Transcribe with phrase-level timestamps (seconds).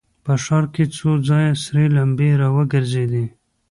[0.23, 3.25] په ښار کې څو ځایه سرې لمبې را وګرځېدې.